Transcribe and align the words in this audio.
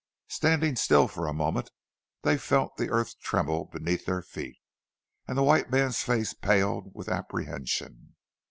Standing 0.29 0.75
still 0.77 1.07
for 1.07 1.27
a 1.27 1.31
moment, 1.31 1.69
they 2.23 2.35
felt 2.35 2.75
the 2.77 2.89
earth 2.89 3.19
trembling 3.19 3.69
beneath 3.71 4.05
their 4.07 4.23
feet, 4.23 4.57
and 5.27 5.37
the 5.37 5.43
white 5.43 5.69
man's 5.69 5.99
face 6.01 6.33
paled 6.33 6.89
with 6.95 7.07
apprehension. 7.07 8.15